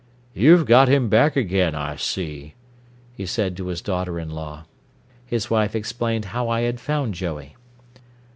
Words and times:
"You've 0.33 0.65
got 0.65 0.89
'im 0.89 1.09
back 1.09 1.35
'gain, 1.35 1.75
Ah 1.75 1.95
see," 1.95 2.55
he 3.15 3.27
said 3.27 3.55
to 3.55 3.67
his 3.67 3.83
daughter 3.83 4.17
in 4.19 4.31
law. 4.31 4.65
His 5.27 5.51
wife 5.51 5.75
explained 5.75 6.25
how 6.33 6.49
I 6.49 6.61
had 6.61 6.79
found 6.79 7.13
Joey. 7.13 7.55